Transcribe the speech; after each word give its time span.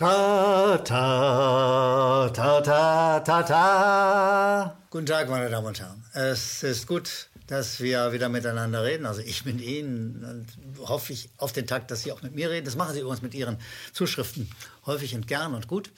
Ta, 0.00 0.78
ta, 0.82 2.30
ta, 2.32 2.60
ta, 2.62 3.20
ta, 3.20 3.42
ta. 3.42 4.76
Guten 4.88 5.04
Tag, 5.04 5.28
meine 5.28 5.50
Damen 5.50 5.66
und 5.66 5.78
Herren. 5.78 6.02
Es 6.14 6.62
ist 6.62 6.86
gut, 6.86 7.28
dass 7.48 7.80
wir 7.80 8.10
wieder 8.10 8.30
miteinander 8.30 8.82
reden. 8.82 9.04
Also 9.04 9.20
ich 9.20 9.44
mit 9.44 9.60
Ihnen 9.60 10.24
und 10.24 10.88
hoffe 10.88 11.12
ich 11.12 11.28
auf 11.36 11.52
den 11.52 11.66
Tag, 11.66 11.86
dass 11.88 12.00
Sie 12.02 12.12
auch 12.12 12.22
mit 12.22 12.34
mir 12.34 12.48
reden. 12.48 12.64
Das 12.64 12.76
machen 12.76 12.94
Sie 12.94 13.00
übrigens 13.00 13.20
mit 13.20 13.34
Ihren 13.34 13.58
Zuschriften 13.92 14.50
häufig 14.86 15.14
und 15.14 15.28
gern 15.28 15.52
und 15.52 15.68
gut. 15.68 15.90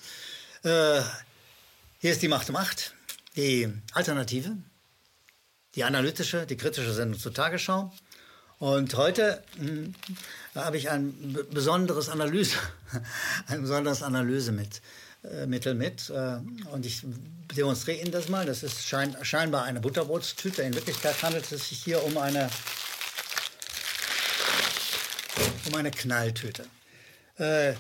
Äh, 0.64 1.00
hier 2.00 2.10
ist 2.10 2.22
die 2.22 2.28
Macht 2.28 2.48
um 2.48 2.54
Macht, 2.54 2.96
die 3.36 3.72
Alternative, 3.92 4.56
die 5.76 5.84
analytische, 5.84 6.44
die 6.44 6.56
kritische 6.56 6.92
Sendung 6.92 7.20
zur 7.20 7.32
Tagesschau. 7.32 7.92
Und 8.62 8.94
heute 8.94 9.42
hm, 9.56 9.92
habe 10.54 10.76
ich 10.76 10.88
ein 10.88 11.36
besonderes 11.50 12.08
Analyse, 12.08 12.58
ein 13.48 13.62
besonderes 13.62 14.04
Analysemittel 14.04 15.75
mit. 15.75 16.11
Äh, 16.11 16.36
und 16.71 16.86
ich 16.86 17.02
demonstriere 17.57 17.98
Ihnen 17.98 18.12
das 18.12 18.29
mal. 18.29 18.46
Das 18.46 18.62
ist 18.62 18.86
schein, 18.86 19.16
scheinbar 19.22 19.64
eine 19.64 19.80
Butterbrotstüte. 19.80 20.62
In 20.62 20.75
Wirklichkeit 20.75 21.21
handelt 21.25 21.50
es 21.50 21.71
sich 21.71 21.82
hier 21.82 22.04
um 22.04 22.16
eine, 22.18 22.48
um 25.66 25.74
eine 25.74 25.90
Knalltüte. 25.90 26.64
Äh, 27.38 27.72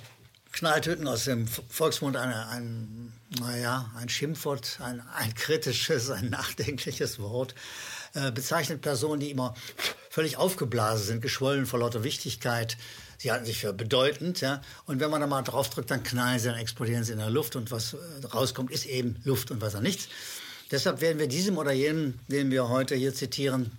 Knalltüten 0.50 1.06
aus 1.06 1.26
dem 1.26 1.46
Volksmund 1.46 2.16
eine, 2.16 2.48
ein, 2.48 3.12
naja, 3.38 3.88
ein 3.96 4.08
Schimpfwort, 4.08 4.80
ein, 4.82 5.00
ein 5.14 5.32
kritisches, 5.34 6.10
ein 6.10 6.28
nachdenkliches 6.30 7.20
Wort, 7.20 7.54
äh, 8.14 8.32
bezeichnet 8.32 8.82
Personen, 8.82 9.20
die 9.20 9.30
immer 9.30 9.54
völlig 10.12 10.36
aufgeblasen 10.36 11.06
sind, 11.06 11.22
geschwollen 11.22 11.64
vor 11.64 11.78
lauter 11.78 12.04
Wichtigkeit. 12.04 12.76
Sie 13.16 13.32
halten 13.32 13.46
sich 13.46 13.58
für 13.58 13.72
bedeutend, 13.72 14.42
ja. 14.42 14.60
Und 14.84 15.00
wenn 15.00 15.10
man 15.10 15.22
da 15.22 15.26
mal 15.26 15.40
drauf 15.40 15.70
drückt, 15.70 15.90
dann 15.90 16.02
knallen 16.02 16.38
sie, 16.38 16.48
dann 16.48 16.58
explodieren 16.58 17.02
sie 17.02 17.12
in 17.12 17.18
der 17.18 17.30
Luft 17.30 17.56
und 17.56 17.70
was 17.70 17.94
äh, 17.94 18.26
rauskommt, 18.26 18.70
ist 18.70 18.84
eben 18.84 19.16
Luft 19.24 19.50
und 19.50 19.62
Wasser 19.62 19.80
nichts. 19.80 20.08
Deshalb 20.70 21.00
werden 21.00 21.18
wir 21.18 21.28
diesem 21.28 21.56
oder 21.56 21.72
jenem, 21.72 22.20
den 22.28 22.50
wir 22.50 22.68
heute 22.68 22.94
hier 22.94 23.14
zitieren, 23.14 23.72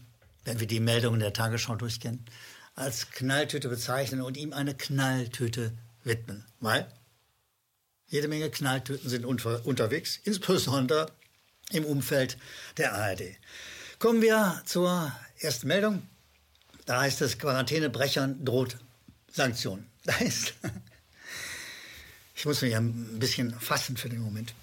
wenn 0.44 0.59
wir 0.59 0.66
die 0.66 0.80
Meldungen 0.80 1.20
der 1.20 1.34
Tagesschau 1.34 1.75
durchkennen, 1.75 2.25
als 2.73 3.12
Knalltüte 3.12 3.70
bezeichnen 3.70 4.22
und 4.22 4.36
ihm 4.36 4.53
eine 4.53 4.73
Knalltüte 4.73 5.72
widmen. 6.03 6.45
Weil 6.59 6.92
jede 8.08 8.28
Menge 8.28 8.50
Knalltüten 8.50 9.08
sind 9.08 9.23
unter, 9.23 9.64
unterwegs, 9.68 10.20
insbesondere 10.23 11.12
im 11.70 11.86
Umfeld 11.86 12.40
der 12.78 12.95
ARD. 12.95 13.38
Kommen 14.00 14.23
wir 14.23 14.64
zur 14.66 15.12
ersten 15.38 15.68
Meldung. 15.68 16.02
Da 16.86 17.02
heißt 17.02 17.22
es, 17.22 17.38
Quarantänebrechern 17.38 18.44
droht 18.44 18.78
Sanktionen. 19.31 19.88
Da 20.06 20.17
ist, 20.17 20.53
ich 22.36 22.45
muss 22.45 22.62
mich 22.62 22.75
ein 22.75 23.20
bisschen 23.20 23.58
fassen 23.58 23.95
für 23.95 24.09
den 24.09 24.20
Moment. 24.20 24.53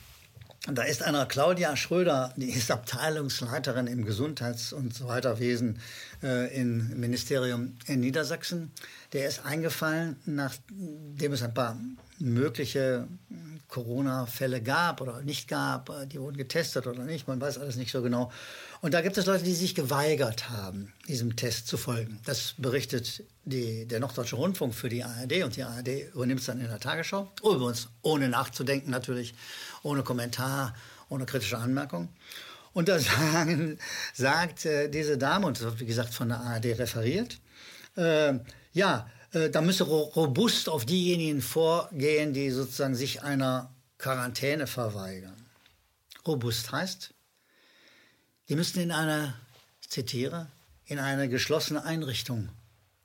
Da 0.66 0.82
ist 0.82 1.02
einer 1.02 1.24
Claudia 1.24 1.74
Schröder, 1.74 2.34
die 2.36 2.50
ist 2.50 2.70
Abteilungsleiterin 2.70 3.86
im 3.86 4.04
Gesundheits- 4.04 4.74
und 4.74 4.92
so 4.92 5.08
weiter 5.08 5.38
Wesen 5.38 5.80
äh, 6.22 6.54
im 6.54 7.00
Ministerium 7.00 7.78
in 7.86 8.00
Niedersachsen. 8.00 8.70
Der 9.14 9.26
ist 9.26 9.46
eingefallen, 9.46 10.16
nachdem 10.26 11.32
es 11.32 11.42
ein 11.42 11.54
paar 11.54 11.78
mögliche 12.20 13.08
Corona-Fälle 13.68 14.60
gab 14.60 15.00
oder 15.00 15.22
nicht 15.22 15.48
gab. 15.48 15.90
Die 16.10 16.20
wurden 16.20 16.36
getestet 16.36 16.86
oder 16.86 17.04
nicht, 17.04 17.28
man 17.28 17.40
weiß 17.40 17.58
alles 17.58 17.76
nicht 17.76 17.92
so 17.92 18.02
genau. 18.02 18.30
Und 18.82 18.94
da 18.94 19.00
gibt 19.00 19.16
es 19.18 19.26
Leute, 19.26 19.44
die 19.44 19.54
sich 19.54 19.74
geweigert 19.74 20.50
haben, 20.50 20.92
diesem 21.08 21.36
Test 21.36 21.66
zu 21.66 21.76
folgen. 21.76 22.18
Das 22.24 22.54
berichtet 22.58 23.22
die, 23.44 23.86
der 23.86 24.00
Norddeutsche 24.00 24.36
Rundfunk 24.36 24.74
für 24.74 24.88
die 24.88 25.04
ARD 25.04 25.44
und 25.44 25.56
die 25.56 25.62
ARD 25.62 26.12
übernimmt 26.14 26.40
es 26.40 26.46
dann 26.46 26.60
in 26.60 26.68
der 26.68 26.80
Tagesschau. 26.80 27.30
Übrigens 27.42 27.88
ohne 28.02 28.28
nachzudenken 28.28 28.90
natürlich, 28.90 29.34
ohne 29.82 30.02
Kommentar, 30.02 30.74
ohne 31.08 31.26
kritische 31.26 31.58
Anmerkung. 31.58 32.08
Und 32.72 32.88
da 32.88 32.98
sagen, 32.98 33.78
sagt 34.14 34.64
äh, 34.66 34.88
diese 34.88 35.18
Dame, 35.18 35.46
und 35.46 35.58
das 35.58 35.64
wird 35.64 35.80
wie 35.80 35.86
gesagt 35.86 36.14
von 36.14 36.28
der 36.28 36.40
ARD 36.40 36.78
referiert, 36.78 37.38
äh, 37.96 38.34
ja, 38.72 39.06
äh, 39.08 39.19
da 39.32 39.60
müsse 39.60 39.84
robust 39.84 40.68
auf 40.68 40.84
diejenigen 40.84 41.40
vorgehen, 41.40 42.32
die 42.32 42.50
sozusagen 42.50 42.94
sich 42.94 43.22
einer 43.22 43.72
Quarantäne 43.98 44.66
verweigern. 44.66 45.36
Robust 46.26 46.72
heißt, 46.72 47.14
die 48.48 48.56
müssten 48.56 48.80
in 48.80 48.90
einer, 48.90 49.34
ich 49.80 49.90
zitiere, 49.90 50.48
in 50.86 50.98
eine 50.98 51.28
geschlossene 51.28 51.84
Einrichtung 51.84 52.48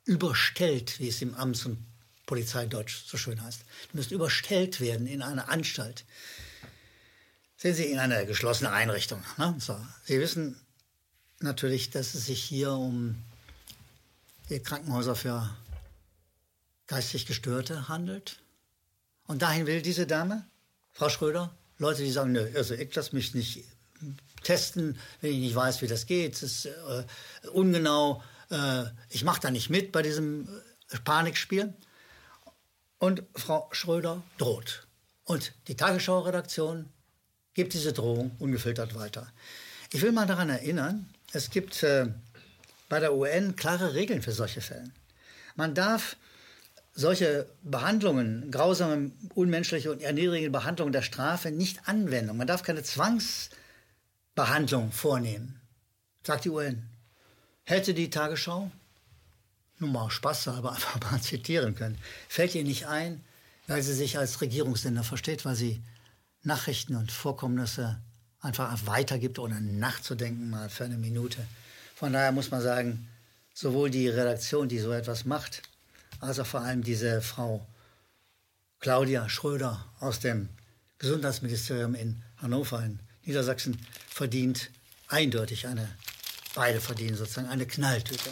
überstellt, 0.04 0.98
wie 0.98 1.08
es 1.08 1.22
im 1.22 1.34
Amts- 1.34 1.66
und 1.66 1.78
Polizeideutsch 2.26 3.04
so 3.06 3.16
schön 3.16 3.40
heißt. 3.40 3.60
Die 3.92 3.96
müssten 3.96 4.14
überstellt 4.14 4.80
werden 4.80 5.06
in 5.06 5.22
eine 5.22 5.48
Anstalt. 5.48 6.04
Sehen 7.56 7.74
Sie, 7.74 7.84
in 7.84 8.00
eine 8.00 8.26
geschlossene 8.26 8.72
Einrichtung. 8.72 9.22
Ne? 9.38 9.54
So. 9.58 9.78
Sie 10.04 10.18
wissen 10.18 10.60
natürlich, 11.38 11.90
dass 11.90 12.14
es 12.14 12.26
sich 12.26 12.42
hier 12.42 12.72
um 12.72 13.22
die 14.50 14.58
Krankenhäuser 14.58 15.14
für 15.14 15.48
geistig 16.86 17.26
Gestörte 17.26 17.88
handelt. 17.88 18.38
Und 19.26 19.42
dahin 19.42 19.66
will 19.66 19.82
diese 19.82 20.06
Dame, 20.06 20.46
Frau 20.92 21.08
Schröder, 21.08 21.54
Leute, 21.78 22.02
die 22.02 22.12
sagen, 22.12 22.32
nö, 22.32 22.48
also 22.54 22.74
ich 22.74 22.94
lasse 22.94 23.14
mich 23.14 23.34
nicht 23.34 23.64
testen, 24.42 24.98
wenn 25.20 25.32
ich 25.32 25.38
nicht 25.38 25.54
weiß, 25.54 25.82
wie 25.82 25.88
das 25.88 26.06
geht. 26.06 26.34
Es 26.34 26.42
ist 26.42 26.66
äh, 26.66 27.04
ungenau. 27.52 28.22
Äh, 28.50 28.84
ich 29.10 29.24
mache 29.24 29.40
da 29.40 29.50
nicht 29.50 29.70
mit 29.70 29.92
bei 29.92 30.02
diesem 30.02 30.48
äh, 30.90 30.98
Panikspiel. 31.04 31.74
Und 32.98 33.22
Frau 33.34 33.68
Schröder 33.72 34.22
droht. 34.38 34.86
Und 35.24 35.52
die 35.68 35.76
Tagesschau-Redaktion 35.76 36.88
gibt 37.52 37.74
diese 37.74 37.92
Drohung 37.92 38.34
ungefiltert 38.38 38.94
weiter. 38.94 39.30
Ich 39.92 40.00
will 40.00 40.12
mal 40.12 40.26
daran 40.26 40.48
erinnern, 40.48 41.08
es 41.32 41.50
gibt 41.50 41.82
äh, 41.82 42.06
bei 42.88 43.00
der 43.00 43.14
UN 43.14 43.56
klare 43.56 43.94
Regeln 43.94 44.22
für 44.22 44.32
solche 44.32 44.60
Fälle. 44.60 44.90
Man 45.56 45.74
darf 45.74 46.16
solche 46.96 47.46
Behandlungen, 47.62 48.50
grausame, 48.50 49.12
unmenschliche 49.34 49.92
und 49.92 50.02
erniedrigende 50.02 50.50
Behandlungen 50.50 50.92
der 50.92 51.02
Strafe 51.02 51.52
nicht 51.52 51.86
anwenden. 51.86 52.34
Man 52.36 52.46
darf 52.46 52.62
keine 52.62 52.82
Zwangsbehandlung 52.82 54.92
vornehmen, 54.92 55.60
sagt 56.24 56.44
die 56.46 56.50
UN. 56.50 56.88
Hätte 57.64 57.92
die 57.92 58.08
Tagesschau, 58.08 58.70
nun 59.78 59.92
mal 59.92 60.08
Spaß 60.10 60.48
aber 60.48 60.72
einfach 60.72 60.98
mal 61.10 61.20
zitieren 61.20 61.74
können, 61.74 61.98
fällt 62.28 62.54
ihr 62.54 62.64
nicht 62.64 62.86
ein, 62.86 63.22
weil 63.66 63.82
sie 63.82 63.92
sich 63.92 64.16
als 64.18 64.40
Regierungssender 64.40 65.04
versteht, 65.04 65.44
weil 65.44 65.54
sie 65.54 65.82
Nachrichten 66.44 66.96
und 66.96 67.12
Vorkommnisse 67.12 68.00
einfach 68.40 68.74
weitergibt, 68.86 69.38
ohne 69.38 69.60
nachzudenken 69.60 70.48
mal 70.48 70.70
für 70.70 70.84
eine 70.84 70.96
Minute. 70.96 71.46
Von 71.94 72.14
daher 72.14 72.32
muss 72.32 72.50
man 72.50 72.62
sagen, 72.62 73.06
sowohl 73.52 73.90
die 73.90 74.08
Redaktion, 74.08 74.68
die 74.68 74.78
so 74.78 74.92
etwas 74.92 75.26
macht, 75.26 75.62
als 76.20 76.38
auch 76.38 76.46
vor 76.46 76.60
allem 76.60 76.82
diese 76.82 77.20
Frau 77.22 77.66
Claudia 78.80 79.28
Schröder 79.28 79.84
aus 80.00 80.20
dem 80.20 80.48
Gesundheitsministerium 80.98 81.94
in 81.94 82.22
Hannover 82.36 82.82
in 82.82 83.00
Niedersachsen 83.24 83.78
verdient 84.08 84.70
eindeutig 85.08 85.66
eine, 85.66 85.88
beide 86.54 86.80
verdienen 86.80 87.16
sozusagen 87.16 87.48
eine 87.48 87.66
Knalltüte. 87.66 88.30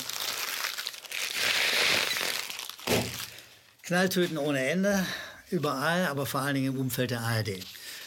Knalltüten 3.83 4.39
ohne 4.39 4.65
Ende, 4.67 5.05
überall, 5.51 6.07
aber 6.07 6.25
vor 6.25 6.41
allen 6.41 6.55
Dingen 6.55 6.75
im 6.75 6.81
Umfeld 6.81 7.11
der 7.11 7.21
ARD. 7.21 7.61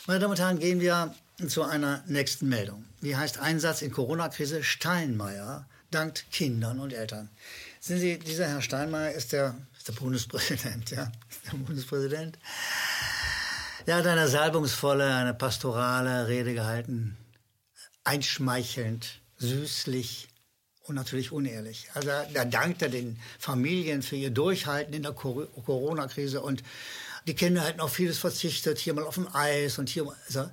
Meine 0.07 0.19
Damen 0.19 0.31
und 0.31 0.39
Herren, 0.39 0.59
gehen 0.59 0.79
wir 0.79 1.13
zu 1.47 1.63
einer 1.63 2.03
nächsten 2.07 2.49
Meldung. 2.49 2.85
Die 3.01 3.15
heißt 3.15 3.37
Einsatz 3.37 3.81
in 3.81 3.91
Corona-Krise 3.91 4.63
Steinmeier 4.63 5.67
dankt 5.91 6.25
Kindern 6.31 6.79
und 6.79 6.93
Eltern. 6.93 7.29
Sehen 7.87 7.99
Sie, 7.99 8.19
dieser 8.19 8.49
Herr 8.49 8.61
Steinmeier 8.61 9.13
ist 9.13 9.31
der, 9.31 9.55
ist 9.77 9.87
der 9.87 9.93
Bundespräsident, 9.93 10.91
ja, 10.91 11.09
der 11.45 11.57
Bundespräsident. 11.57 12.37
Er 13.85 13.95
hat 13.95 14.07
eine 14.07 14.27
salbungsvolle, 14.27 15.15
eine 15.15 15.33
pastorale 15.33 16.27
Rede 16.27 16.53
gehalten, 16.53 17.15
einschmeichelnd, 18.03 19.21
süßlich 19.37 20.27
und 20.83 20.95
natürlich 20.95 21.31
unehrlich. 21.31 21.87
Also 21.93 22.09
da 22.33 22.43
dankt 22.43 22.81
er 22.81 22.89
den 22.89 23.21
Familien 23.39 24.01
für 24.01 24.17
ihr 24.17 24.31
Durchhalten 24.31 24.93
in 24.93 25.03
der 25.03 25.13
Corona-Krise 25.13 26.41
und 26.41 26.63
die 27.25 27.35
Kinder 27.35 27.61
hätten 27.61 27.79
auf 27.79 27.93
vieles 27.93 28.17
verzichtet, 28.17 28.79
hier 28.79 28.95
mal 28.95 29.05
auf 29.05 29.15
dem 29.15 29.33
Eis 29.33 29.79
und 29.79 29.87
hier 29.87 30.03
mal. 30.03 30.17
Also, 30.25 30.51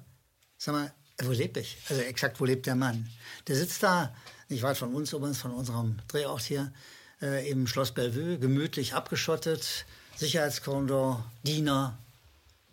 sag 0.57 0.73
mal, 0.73 0.95
wo 1.21 1.33
lebe 1.33 1.59
ich? 1.59 1.79
Also 1.89 2.01
exakt, 2.03 2.39
wo 2.39 2.45
lebt 2.45 2.67
der 2.67 2.77
Mann? 2.77 3.11
Der 3.49 3.57
sitzt 3.57 3.83
da, 3.83 4.15
nicht 4.49 4.63
weit 4.63 4.79
von 4.79 4.95
uns 4.95 5.13
übrigens, 5.13 5.39
von 5.39 5.51
unserem 5.51 5.99
Drehort 6.07 6.43
hier, 6.43 6.73
äh, 7.23 7.49
im 7.49 7.67
Schloss 7.67 7.93
Bellevue, 7.93 8.39
gemütlich 8.39 8.95
abgeschottet, 8.95 9.87
Sicherheitskondor, 10.17 11.25
Diener, 11.43 11.99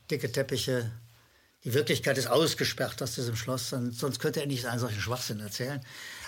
dicke 0.09 0.31
Teppiche. 0.31 0.91
Die 1.63 1.73
Wirklichkeit 1.73 2.17
ist 2.17 2.27
ausgesperrt 2.27 3.01
aus 3.01 3.15
diesem 3.15 3.35
Schloss, 3.35 3.69
sonst 3.69 4.19
könnte 4.19 4.41
er 4.41 4.47
nicht 4.47 4.65
einen 4.65 4.79
solchen 4.79 4.99
Schwachsinn 4.99 5.39
erzählen. 5.39 5.79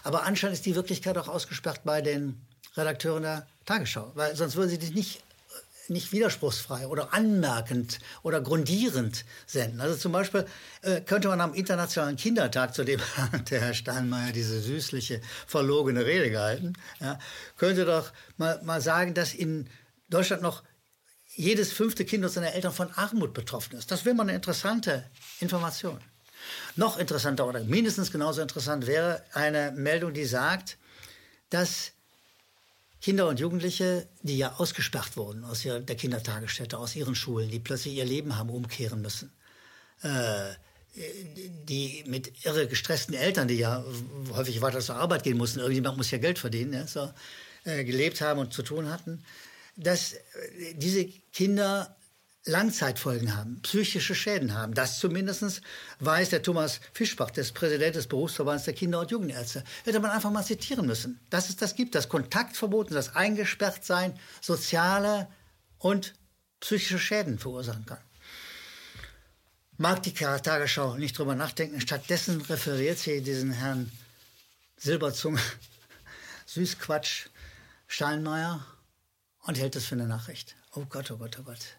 Aber 0.03 0.23
anscheinend 0.23 0.57
ist 0.57 0.65
die 0.65 0.75
Wirklichkeit 0.75 1.17
auch 1.17 1.27
ausgesperrt 1.27 1.81
bei 1.83 2.01
den 2.01 2.39
Redakteuren 2.75 3.23
der 3.23 3.47
Tagesschau, 3.65 4.11
weil 4.15 4.35
sonst 4.35 4.55
würden 4.55 4.69
sie 4.69 4.77
dich 4.77 4.93
nicht 4.93 5.23
nicht 5.89 6.11
widerspruchsfrei 6.11 6.87
oder 6.87 7.13
anmerkend 7.13 7.99
oder 8.21 8.41
grundierend 8.41 9.25
senden. 9.45 9.81
Also 9.81 9.95
zum 9.95 10.11
Beispiel 10.11 10.45
äh, 10.81 11.01
könnte 11.01 11.27
man 11.27 11.41
am 11.41 11.53
Internationalen 11.53 12.15
Kindertag, 12.15 12.73
zu 12.73 12.83
dem 12.83 12.99
hat 13.17 13.49
der 13.51 13.61
Herr 13.61 13.73
Steinmeier 13.73 14.31
diese 14.31 14.59
süßliche, 14.61 15.21
verlogene 15.47 16.05
Rede 16.05 16.29
gehalten, 16.29 16.73
ja, 16.99 17.19
könnte 17.57 17.85
doch 17.85 18.11
mal, 18.37 18.61
mal 18.63 18.81
sagen, 18.81 19.13
dass 19.13 19.33
in 19.33 19.69
Deutschland 20.09 20.41
noch 20.41 20.63
jedes 21.35 21.71
fünfte 21.71 22.05
Kind 22.05 22.23
und 22.23 22.31
seine 22.31 22.53
Eltern 22.53 22.73
von 22.73 22.91
Armut 22.91 23.33
betroffen 23.33 23.77
ist. 23.77 23.91
Das 23.91 24.05
wäre 24.05 24.15
mal 24.15 24.23
eine 24.23 24.35
interessante 24.35 25.09
Information. 25.39 25.99
Noch 26.75 26.97
interessanter 26.99 27.47
oder 27.47 27.63
mindestens 27.63 28.11
genauso 28.11 28.41
interessant 28.41 28.85
wäre 28.85 29.23
eine 29.33 29.71
Meldung, 29.71 30.13
die 30.13 30.25
sagt, 30.25 30.77
dass 31.49 31.93
Kinder 33.03 33.27
und 33.27 33.37
Jugendliche, 33.37 34.07
die 34.21 34.37
ja 34.37 34.53
ausgesperrt 34.59 35.17
wurden 35.17 35.43
aus 35.43 35.63
der 35.63 35.81
Kindertagesstätte, 35.83 36.77
aus 36.77 36.95
ihren 36.95 37.15
Schulen, 37.15 37.51
die 37.51 37.59
plötzlich 37.59 37.95
ihr 37.95 38.05
Leben 38.05 38.37
haben 38.37 38.49
umkehren 38.49 39.01
müssen, 39.01 39.29
äh, 40.03 40.53
die 41.67 42.05
mit 42.07 42.45
irre 42.45 42.65
gestressten 42.65 43.13
Eltern, 43.13 43.49
die 43.49 43.57
ja 43.57 43.83
häufig 44.31 44.61
weiter 44.61 44.79
zur 44.79 44.95
Arbeit 44.95 45.23
gehen 45.23 45.37
mussten, 45.37 45.59
irgendjemand 45.59 45.97
muss 45.97 46.11
ja 46.11 46.17
Geld 46.17 46.39
verdienen, 46.39 46.71
ja, 46.71 46.87
so, 46.87 47.11
äh, 47.65 47.83
gelebt 47.83 48.21
haben 48.21 48.39
und 48.39 48.53
zu 48.53 48.63
tun 48.63 48.89
hatten, 48.89 49.21
dass 49.75 50.13
äh, 50.13 50.73
diese 50.75 51.05
Kinder 51.33 51.97
Langzeitfolgen 52.45 53.37
haben, 53.37 53.61
psychische 53.61 54.15
Schäden 54.15 54.53
haben. 54.53 54.73
Das 54.73 54.99
zumindest 54.99 55.61
weiß 55.99 56.29
der 56.29 56.41
Thomas 56.41 56.81
Fischbach, 56.91 57.31
der 57.31 57.43
Präsident 57.43 57.95
des 57.95 58.07
Berufsverbands 58.07 58.65
der 58.65 58.73
Kinder- 58.73 58.99
und 58.99 59.11
Jugendärzte. 59.11 59.63
Hätte 59.85 60.01
man 60.01 60.11
einfach 60.11 60.31
mal 60.31 60.43
zitieren 60.43 60.85
müssen, 60.85 61.19
dass 61.29 61.47
es 61.47 61.55
das 61.55 61.75
gibt, 61.75 61.95
das 61.95 62.09
Kontaktverboten, 62.09 62.93
das 62.93 63.15
Eingesperrtsein 63.15 64.19
soziale 64.41 65.29
und 65.77 66.15
psychische 66.59 66.99
Schäden 66.99 67.39
verursachen 67.39 67.85
kann. 67.85 68.01
Mag 69.77 70.03
die 70.03 70.13
Tagesschau 70.13 70.95
nicht 70.95 71.17
drüber 71.17 71.35
nachdenken, 71.35 71.79
stattdessen 71.79 72.41
referiert 72.41 72.99
sie 72.99 73.21
diesen 73.21 73.51
Herrn 73.51 73.89
Silberzunge, 74.77 75.39
Süßquatsch, 76.45 77.27
Steinmeier 77.87 78.65
und 79.39 79.57
hält 79.57 79.77
es 79.77 79.85
für 79.85 79.95
eine 79.95 80.07
Nachricht. 80.07 80.55
Oh 80.73 80.85
Gott, 80.85 81.09
oh 81.09 81.17
Gott, 81.17 81.37
oh 81.39 81.43
Gott. 81.43 81.77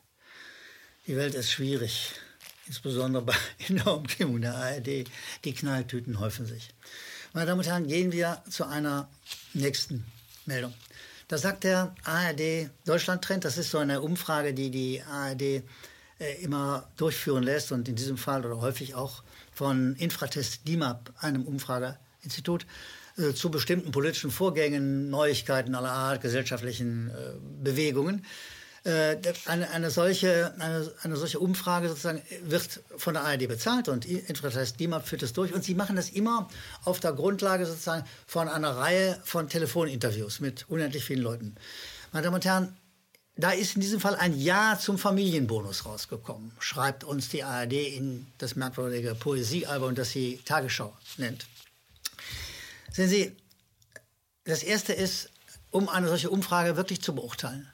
Die 1.06 1.16
Welt 1.16 1.34
ist 1.34 1.50
schwierig, 1.50 2.12
insbesondere 2.66 3.26
in 3.68 3.76
der 3.76 3.88
Umgebung 3.88 4.40
der 4.40 4.54
ARD. 4.54 5.04
Die 5.44 5.52
Knalltüten 5.52 6.18
häufen 6.18 6.46
sich. 6.46 6.70
Meine 7.34 7.46
Damen 7.46 7.58
und 7.58 7.66
Herren, 7.66 7.86
gehen 7.86 8.10
wir 8.10 8.42
zu 8.48 8.64
einer 8.64 9.10
nächsten 9.52 10.06
Meldung. 10.46 10.72
Da 11.28 11.36
sagt 11.36 11.64
der 11.64 11.94
ARD 12.04 12.70
Deutschland-Trend, 12.86 13.44
das 13.44 13.58
ist 13.58 13.70
so 13.70 13.78
eine 13.78 14.00
Umfrage, 14.00 14.54
die 14.54 14.70
die 14.70 15.02
ARD 15.02 15.42
äh, 15.42 15.62
immer 16.40 16.88
durchführen 16.96 17.42
lässt 17.42 17.70
und 17.70 17.86
in 17.86 17.96
diesem 17.96 18.16
Fall 18.16 18.46
oder 18.46 18.62
häufig 18.62 18.94
auch 18.94 19.22
von 19.52 19.96
Infratest 19.96 20.66
DIMAP, 20.66 21.12
einem 21.18 21.42
Umfrageinstitut, 21.42 22.64
äh, 23.18 23.34
zu 23.34 23.50
bestimmten 23.50 23.90
politischen 23.90 24.30
Vorgängen, 24.30 25.10
Neuigkeiten 25.10 25.74
aller 25.74 25.92
Art, 25.92 26.22
gesellschaftlichen 26.22 27.10
äh, 27.10 27.34
Bewegungen. 27.62 28.24
Äh, 28.84 29.16
eine, 29.46 29.70
eine, 29.70 29.90
solche, 29.90 30.52
eine, 30.58 30.92
eine, 31.02 31.16
solche 31.16 31.40
Umfrage 31.40 31.88
sozusagen 31.88 32.20
wird 32.42 32.82
von 32.98 33.14
der 33.14 33.24
ARD 33.24 33.48
bezahlt 33.48 33.88
und 33.88 34.04
Infratest 34.04 34.78
DIMAP 34.78 35.08
führt 35.08 35.22
es 35.22 35.32
durch. 35.32 35.54
Und 35.54 35.64
sie 35.64 35.74
machen 35.74 35.96
das 35.96 36.10
immer 36.10 36.50
auf 36.84 37.00
der 37.00 37.14
Grundlage 37.14 37.64
sozusagen 37.64 38.04
von 38.26 38.46
einer 38.46 38.76
Reihe 38.76 39.18
von 39.24 39.48
Telefoninterviews 39.48 40.40
mit 40.40 40.68
unendlich 40.68 41.02
vielen 41.02 41.22
Leuten. 41.22 41.54
Meine 42.12 42.24
Damen 42.24 42.34
und 42.34 42.44
Herren, 42.44 42.76
da 43.36 43.52
ist 43.52 43.74
in 43.74 43.80
diesem 43.80 44.00
Fall 44.00 44.16
ein 44.16 44.38
Ja 44.38 44.78
zum 44.78 44.98
Familienbonus 44.98 45.86
rausgekommen, 45.86 46.52
schreibt 46.58 47.04
uns 47.04 47.30
die 47.30 47.42
ARD 47.42 47.72
in 47.72 48.26
das 48.36 48.54
merkwürdige 48.54 49.14
Poesiealbum, 49.14 49.94
das 49.94 50.10
sie 50.10 50.42
Tagesschau 50.44 50.94
nennt. 51.16 51.46
Sehen 52.92 53.08
Sie, 53.08 53.34
das 54.44 54.62
Erste 54.62 54.92
ist, 54.92 55.30
um 55.70 55.88
eine 55.88 56.08
solche 56.08 56.28
Umfrage 56.28 56.76
wirklich 56.76 57.00
zu 57.00 57.14
beurteilen 57.14 57.66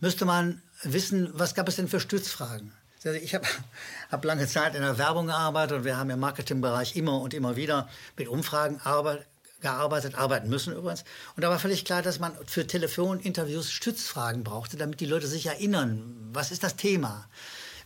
müsste 0.00 0.24
man 0.24 0.62
wissen, 0.82 1.30
was 1.32 1.54
gab 1.54 1.68
es 1.68 1.76
denn 1.76 1.88
für 1.88 2.00
Stützfragen? 2.00 2.72
Also 3.04 3.18
ich 3.18 3.34
habe 3.34 3.46
hab 4.10 4.24
lange 4.24 4.46
Zeit 4.46 4.74
in 4.74 4.82
der 4.82 4.98
Werbung 4.98 5.26
gearbeitet 5.26 5.78
und 5.78 5.84
wir 5.84 5.96
haben 5.96 6.10
im 6.10 6.20
Marketingbereich 6.20 6.96
immer 6.96 7.20
und 7.20 7.34
immer 7.34 7.56
wieder 7.56 7.88
mit 8.16 8.28
Umfragen 8.28 8.80
arbeit, 8.82 9.26
gearbeitet, 9.60 10.16
arbeiten 10.16 10.48
müssen 10.48 10.74
übrigens. 10.74 11.04
Und 11.34 11.42
da 11.42 11.50
war 11.50 11.58
völlig 11.58 11.84
klar, 11.84 12.02
dass 12.02 12.18
man 12.18 12.32
für 12.46 12.66
Telefoninterviews 12.66 13.70
Stützfragen 13.70 14.44
brauchte, 14.44 14.76
damit 14.76 15.00
die 15.00 15.06
Leute 15.06 15.26
sich 15.26 15.46
erinnern, 15.46 16.30
was 16.32 16.50
ist 16.50 16.62
das 16.62 16.76
Thema. 16.76 17.28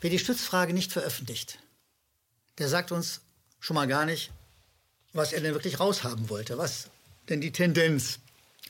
Wer 0.01 0.11
die 0.11 0.19
Stützfrage 0.19 0.73
nicht 0.73 0.93
veröffentlicht, 0.93 1.59
der 2.59 2.69
sagt 2.69 2.93
uns 2.93 3.21
schon 3.61 3.75
mal 3.75 3.87
gar 3.87 4.05
nicht, 4.05 4.31
was 5.13 5.33
er 5.33 5.41
denn 5.41 5.55
wirklich 5.55 5.81
raushaben 5.81 6.29
wollte, 6.29 6.59
was 6.59 6.89
denn 7.29 7.41
die 7.41 7.53
Tendenz 7.53 8.19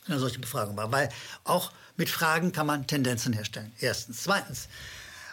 einer 0.07 0.19
solchen 0.19 0.41
Befragung 0.41 0.77
war. 0.77 0.91
Weil 0.91 1.09
auch 1.43 1.71
mit 1.97 2.09
Fragen 2.09 2.51
kann 2.51 2.67
man 2.67 2.87
Tendenzen 2.87 3.33
herstellen. 3.33 3.71
Erstens. 3.79 4.23
Zweitens. 4.23 4.67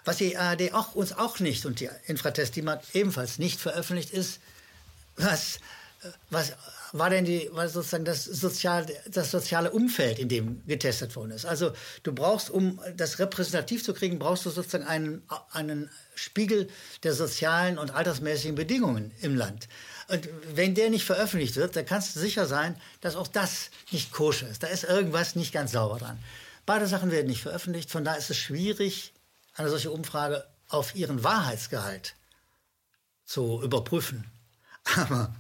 Was 0.05 0.17
die 0.17 0.37
ARD 0.37 0.73
auch, 0.73 0.95
uns 0.95 1.13
auch 1.13 1.39
nicht 1.39 1.67
und 1.67 1.81
die 1.81 1.91
Infratest, 2.07 2.57
die 2.57 2.63
man 2.63 2.79
ebenfalls 2.95 3.39
nicht 3.39 3.61
veröffentlicht, 3.61 4.11
ist, 4.11 4.41
was, 5.17 5.59
was 6.31 6.53
war 6.93 7.11
denn 7.11 7.25
die, 7.25 7.49
was 7.53 7.73
sozusagen 7.73 8.05
das, 8.05 8.25
Sozial, 8.25 8.87
das 9.07 9.31
soziale 9.31 9.71
Umfeld, 9.71 10.19
in 10.19 10.29
dem 10.29 10.67
getestet 10.67 11.15
worden 11.17 11.33
ist. 11.33 11.45
Also 11.45 11.73
du 12.03 12.13
brauchst, 12.13 12.51
um 12.51 12.81
das 12.97 13.19
repräsentativ 13.19 13.85
zu 13.85 13.95
kriegen, 13.95 14.19
brauchst 14.19 14.47
du 14.47 14.51
sozusagen 14.51 14.85
einen, 14.85 15.23
einen 15.51 15.91
Spiegel 16.15 16.69
der 17.03 17.15
sozialen 17.15 17.79
und 17.79 17.91
altersmäßigen 17.91 18.55
Bedingungen 18.55 19.13
im 19.21 19.37
Land. 19.37 19.69
Und 20.09 20.29
wenn 20.55 20.75
der 20.75 20.91
nicht 20.91 21.05
veröffentlicht 21.05 21.57
wird, 21.57 21.77
dann 21.77 21.85
kannst 21.85 22.17
du 22.17 22.21
sicher 22.21 22.47
sein, 22.47 22.81
dass 23.01 23.17
auch 23.17 23.29
das 23.29 23.71
nicht 23.91 24.13
koscher 24.13 24.49
ist. 24.49 24.63
Da 24.63 24.69
ist 24.69 24.85
irgendwas 24.85 25.37
nicht 25.37 25.53
ganz 25.53 25.73
sauber 25.73 25.99
dran. 25.99 26.19
Beide 26.65 26.87
Sachen 26.87 27.11
werden 27.11 27.27
nicht 27.27 27.43
veröffentlicht, 27.43 27.91
von 27.91 28.05
daher 28.05 28.19
ist 28.19 28.31
es 28.31 28.37
schwierig, 28.37 29.13
eine 29.55 29.69
solche 29.69 29.91
Umfrage 29.91 30.47
auf 30.69 30.95
ihren 30.95 31.25
Wahrheitsgehalt 31.25 32.15
zu 33.25 33.63
überprüfen. 33.63 34.31
Aber 34.97 35.35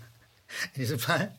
in 0.75 0.81
diesem 0.81 0.99
Fall 0.99 1.35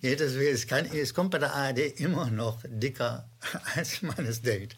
geht 0.00 0.20
es, 0.20 0.34
es, 0.34 0.66
kann, 0.66 0.86
es 0.86 1.14
kommt 1.14 1.30
bei 1.30 1.38
der 1.38 1.54
ARD 1.54 1.78
immer 2.00 2.30
noch 2.30 2.60
dicker, 2.64 3.28
als 3.74 4.02
man 4.02 4.24
es 4.24 4.42
denkt. 4.42 4.76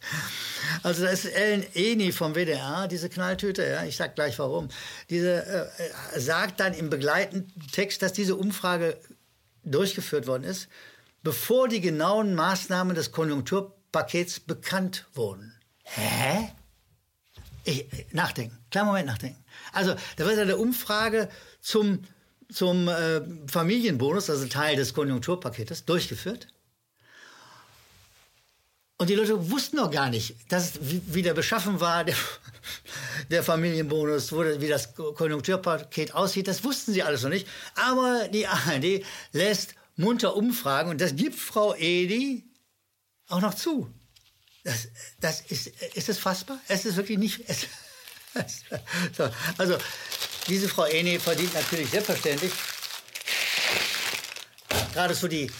Also 0.82 1.04
da 1.04 1.10
ist 1.10 1.26
Ellen 1.26 1.64
Eni 1.74 2.12
vom 2.12 2.34
WDR, 2.34 2.88
diese 2.88 3.08
Knalltüte, 3.08 3.66
ja, 3.66 3.84
ich 3.84 3.96
sag 3.96 4.14
gleich 4.14 4.38
warum, 4.38 4.68
diese 5.10 5.44
äh, 5.44 6.20
sagt 6.20 6.60
dann 6.60 6.74
im 6.74 6.90
begleitenden 6.90 7.52
Text, 7.72 8.02
dass 8.02 8.12
diese 8.12 8.36
Umfrage 8.36 8.98
durchgeführt 9.64 10.26
worden 10.26 10.44
ist, 10.44 10.68
bevor 11.22 11.68
die 11.68 11.80
genauen 11.80 12.34
Maßnahmen 12.34 12.94
des 12.94 13.12
Konjunktur 13.12 13.74
Pakets 13.92 14.40
bekannt 14.40 15.06
wurden. 15.14 15.54
Hä? 15.84 16.50
Ich, 17.64 17.86
nachdenken, 18.12 18.58
kleinen 18.70 18.88
Moment 18.88 19.06
nachdenken. 19.06 19.42
Also, 19.72 19.94
da 20.16 20.26
wird 20.26 20.38
eine 20.38 20.56
Umfrage 20.56 21.28
zum, 21.60 22.02
zum 22.54 22.88
äh, 22.88 23.20
Familienbonus, 23.48 24.30
also 24.30 24.46
Teil 24.46 24.76
des 24.76 24.94
Konjunkturpaketes, 24.94 25.84
durchgeführt. 25.84 26.48
Und 28.96 29.10
die 29.10 29.16
Leute 29.16 29.50
wussten 29.50 29.76
noch 29.76 29.90
gar 29.90 30.08
nicht, 30.08 30.36
dass, 30.48 30.78
wie, 30.80 31.02
wie 31.06 31.22
der 31.22 31.34
beschaffen 31.34 31.80
war, 31.80 32.04
der, 32.04 32.14
der 33.30 33.42
Familienbonus, 33.42 34.32
wo, 34.32 34.44
wie 34.44 34.68
das 34.68 34.94
Konjunkturpaket 34.94 36.14
aussieht. 36.14 36.46
Das 36.46 36.62
wussten 36.62 36.92
sie 36.92 37.02
alles 37.02 37.22
noch 37.22 37.30
nicht. 37.30 37.48
Aber 37.74 38.28
die 38.28 38.46
ARD 38.46 39.04
lässt 39.32 39.74
munter 39.96 40.36
umfragen 40.36 40.90
und 40.90 41.00
das 41.00 41.16
gibt 41.16 41.36
Frau 41.36 41.74
Edi 41.74 42.44
auch 43.28 43.40
noch 43.40 43.54
zu. 43.54 43.92
Das, 44.62 44.88
das 45.20 45.40
ist, 45.40 45.66
ist 45.94 46.08
es 46.08 46.18
fassbar? 46.18 46.58
Es 46.68 46.84
ist 46.84 46.96
wirklich 46.96 47.18
nicht. 47.18 47.42
Es, 47.48 47.66
so, 49.16 49.28
also, 49.58 49.76
diese 50.48 50.68
Frau 50.68 50.84
Eni 50.84 51.18
verdient 51.18 51.54
natürlich 51.54 51.90
selbstverständlich 51.90 52.52
gerade 54.94 55.14
so 55.14 55.28
die, 55.28 55.50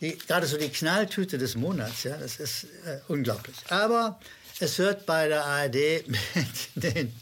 die, 0.00 0.16
gerade 0.16 0.46
so 0.46 0.56
die 0.56 0.68
Knalltüte 0.68 1.36
des 1.36 1.56
Monats. 1.56 2.04
Ja, 2.04 2.16
das 2.16 2.36
ist 2.36 2.64
äh, 2.86 3.00
unglaublich. 3.08 3.56
Aber 3.68 4.20
es 4.60 4.78
hört 4.78 5.04
bei 5.04 5.28
der 5.28 5.44
ARD 5.44 5.74
mit 6.06 6.16
den, 6.74 7.14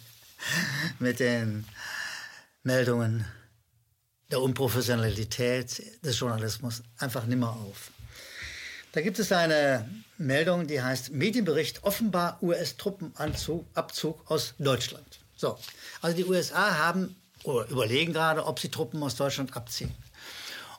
mit 0.99 1.21
den 1.21 1.65
Meldungen 2.63 3.25
der 4.31 4.41
Unprofessionalität 4.41 5.83
des 6.05 6.19
Journalismus 6.19 6.83
einfach 6.99 7.27
nimmer 7.27 7.51
auf. 7.51 7.91
Da 8.93 9.01
gibt 9.01 9.19
es 9.19 9.33
eine 9.33 9.89
Meldung, 10.19 10.67
die 10.67 10.83
heißt 10.83 11.13
Medienbericht 11.13 11.83
offenbar 11.83 12.39
US-Truppenabzug 12.43 14.31
aus 14.31 14.55
Deutschland. 14.59 15.22
So, 15.43 15.59
also 16.03 16.17
die 16.17 16.25
USA 16.25 16.79
haben 16.79 17.17
oder 17.43 17.69
überlegen 17.69 18.13
gerade, 18.13 18.47
ob 18.47 18.61
sie 18.61 18.69
Truppen 18.69 19.03
aus 19.03 19.17
Deutschland 19.17 19.57
abziehen. 19.57 19.93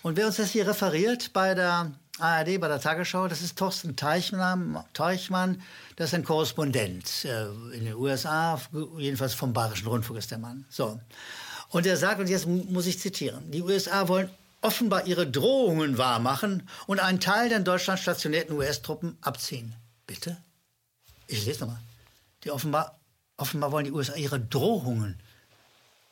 Und 0.04 0.16
wer 0.16 0.26
uns 0.26 0.38
das 0.38 0.52
hier 0.52 0.66
referiert 0.66 1.34
bei 1.34 1.54
der 1.54 1.92
ARD 2.18 2.62
bei 2.62 2.70
der 2.70 2.80
Tagesschau, 2.80 3.28
das 3.28 3.42
ist 3.42 3.58
Thorsten 3.58 3.98
Teichmann, 3.98 4.86
das 5.98 6.08
ist 6.08 6.14
ein 6.14 6.24
Korrespondent 6.24 7.26
äh, 7.26 7.48
in 7.76 7.84
den 7.84 7.96
USA, 7.96 8.58
jedenfalls 8.98 9.34
vom 9.34 9.52
Bayerischen 9.52 9.90
Rundfunk 9.90 10.18
ist 10.18 10.32
der 10.32 10.38
Mann. 10.38 10.66
So. 10.70 10.98
Und 11.68 11.86
er 11.86 11.98
sagt, 11.98 12.22
und 12.22 12.30
jetzt 12.30 12.48
muss 12.48 12.86
ich 12.86 13.02
zitieren, 13.02 13.52
die 13.52 13.64
USA 13.64 14.08
wollen 14.08 14.30
offenbar 14.62 15.08
ihre 15.08 15.30
Drohungen 15.30 15.98
wahrmachen 15.98 16.70
und 16.88 17.02
einen 17.02 17.20
Teil 17.20 17.50
der 17.50 17.58
in 17.58 17.66
Deutschland 17.66 18.00
stationierten 18.00 18.56
US-Truppen 18.56 19.18
abziehen. 19.20 19.76
Bitte? 20.08 20.38
Ich 21.28 21.46
lese 21.46 21.62
nochmal. 21.62 21.82
Die 22.46 22.52
offenbar, 22.52 22.98
offenbar 23.44 23.74
wollen 23.74 23.84
die 23.84 23.92
USA 23.92 24.16
ihre 24.16 24.40
Drohungen, 24.40 25.20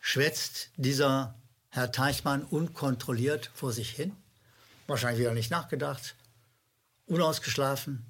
schwätzt 0.02 0.70
dieser 0.76 1.34
Herr 1.70 1.94
Teichmann 1.94 2.44
unkontrolliert 2.44 3.50
vor 3.54 3.72
sich 3.72 3.90
hin. 3.90 4.18
Wahrscheinlich 4.88 5.22
wieder 5.22 5.34
nicht 5.34 5.50
nachgedacht, 5.50 6.16
unausgeschlafen 7.08 8.06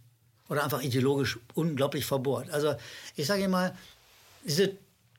oder 0.49 0.63
einfach 0.63 0.81
ideologisch 0.81 1.37
unglaublich 1.53 2.03
verbohrt. 2.03 2.49
Also 2.49 2.73
ich 3.15 3.27
sage 3.27 3.43
Ihnen 3.43 3.51
mal, 3.51 3.77
diese 4.43 4.75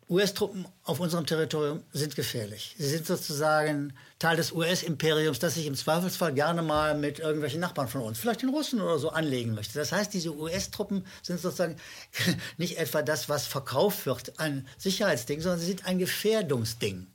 US-Truppen 0.08 0.66
auf 0.84 1.00
unserem 1.00 1.26
Territorium 1.26 1.82
sind 1.92 2.16
gefährlich. 2.16 2.74
Sie 2.78 2.88
sind 2.88 3.06
sozusagen 3.06 3.94
Teil 4.18 4.36
des 4.36 4.52
US-Imperiums, 4.52 5.38
das 5.38 5.54
sich 5.54 5.66
im 5.66 5.74
Zweifelsfall 5.74 6.34
gerne 6.34 6.62
mal 6.62 6.96
mit 6.96 7.18
irgendwelchen 7.18 7.60
Nachbarn 7.60 7.88
von 7.88 8.02
uns, 8.02 8.18
vielleicht 8.18 8.42
den 8.42 8.50
Russen 8.50 8.80
oder 8.80 8.98
so, 8.98 9.10
anlegen 9.10 9.54
möchte. 9.54 9.78
Das 9.78 9.92
heißt, 9.92 10.12
diese 10.12 10.34
US-Truppen 10.36 11.06
sind 11.22 11.40
sozusagen 11.40 11.76
nicht 12.58 12.78
etwa 12.78 13.02
das, 13.02 13.28
was 13.28 13.46
verkauft 13.46 14.06
wird, 14.06 14.38
ein 14.38 14.68
Sicherheitsding, 14.76 15.40
sondern 15.40 15.60
sie 15.60 15.66
sind 15.66 15.86
ein 15.86 15.98
Gefährdungsding. 15.98 17.06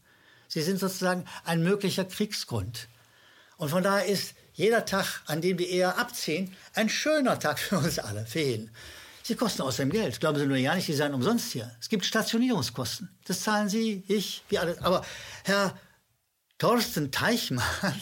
Sie 0.48 0.62
sind 0.62 0.79
sozusagen 0.79 1.25
ein 1.44 1.63
möglicher 1.63 2.06
Kriegsgrund. 2.06 2.88
Und 3.58 3.70
von 3.70 3.84
daher 3.84 4.06
ist 4.06 4.34
jeder 4.53 4.86
Tag, 4.86 5.22
an 5.27 5.41
dem 5.41 5.58
die 5.58 5.70
eher 5.70 6.00
abziehen, 6.00 6.56
ein 6.74 6.89
schöner 6.89 7.38
Tag 7.39 7.60
für 7.60 7.77
uns 7.77 8.00
alle, 8.00 8.25
für 8.25 8.41
ihn. 8.41 8.72
Sie 9.27 9.36
kosten 9.36 9.62
außerdem 9.63 9.89
Geld. 9.89 10.22
Glauben 10.22 10.39
Sie 10.39 10.46
nur 10.46 10.55
ja 10.55 10.74
nicht, 10.74 10.88
die 10.88 10.93
seien 10.93 11.13
umsonst 11.13 11.51
hier. 11.51 11.69
Es 11.81 11.89
gibt 11.89 12.05
Stationierungskosten. 12.05 13.10
Das 13.25 13.41
zahlen 13.41 13.67
Sie, 13.67 14.05
ich, 14.07 14.41
wir 14.48 14.62
alle. 14.62 14.81
Aber 14.81 15.05
Herr 15.43 15.77
Thorsten 16.57 17.12
Teichmann, 17.12 17.65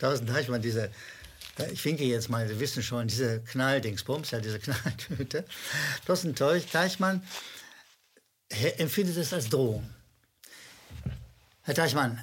Thorsten 0.00 0.26
Teichmann, 0.26 0.62
diese, 0.62 0.90
ich 1.72 1.84
winke 1.84 2.02
jetzt 2.02 2.28
mal, 2.28 2.48
Sie 2.48 2.58
wissen 2.58 2.82
schon, 2.82 3.06
diese 3.06 3.40
Knalldingsbums, 3.42 4.32
ja, 4.32 4.40
diese 4.40 4.58
Knalltüte. 4.58 5.44
Thorsten 6.06 6.34
Teichmann 6.34 7.22
empfindet 8.78 9.16
es 9.16 9.32
als 9.32 9.48
Drohung. 9.48 9.88
Herr 11.62 11.76
Teichmann, 11.76 12.18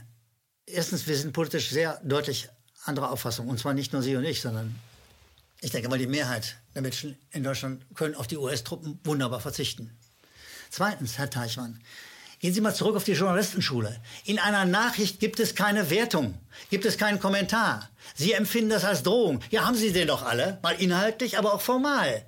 erstens, 0.65 1.07
wir 1.07 1.15
sind 1.15 1.31
politisch 1.31 1.69
sehr 1.69 2.01
deutlich 2.03 2.49
anderer 2.83 3.11
Auffassung. 3.11 3.47
Und 3.47 3.61
zwar 3.61 3.73
nicht 3.73 3.93
nur 3.93 4.01
Sie 4.01 4.17
und 4.17 4.25
ich, 4.25 4.41
sondern 4.41 4.75
ich 5.61 5.71
denke 5.71 5.89
mal, 5.89 5.97
die 5.97 6.07
Mehrheit 6.07 6.57
der 6.73 6.81
Menschen 6.81 7.17
in 7.31 7.43
Deutschland 7.43 7.83
können 7.95 8.15
auf 8.15 8.27
die 8.27 8.37
US-Truppen 8.37 8.99
wunderbar 9.03 9.39
verzichten. 9.39 9.97
Zweitens, 10.69 11.17
Herr 11.17 11.29
Teichmann, 11.29 11.81
gehen 12.39 12.53
Sie 12.53 12.61
mal 12.61 12.75
zurück 12.75 12.95
auf 12.95 13.03
die 13.03 13.13
Journalistenschule. 13.13 14.01
In 14.25 14.39
einer 14.39 14.65
Nachricht 14.65 15.19
gibt 15.19 15.39
es 15.39 15.55
keine 15.55 15.89
Wertung, 15.89 16.37
gibt 16.69 16.85
es 16.85 16.97
keinen 16.97 17.19
Kommentar. 17.19 17.89
Sie 18.13 18.33
empfinden 18.33 18.69
das 18.69 18.83
als 18.83 19.03
Drohung. 19.03 19.41
Ja, 19.49 19.65
haben 19.65 19.75
Sie 19.75 19.93
den 19.93 20.07
doch 20.07 20.23
alle, 20.23 20.59
mal 20.61 20.75
inhaltlich, 20.75 21.37
aber 21.37 21.53
auch 21.53 21.61
formal. 21.61 22.25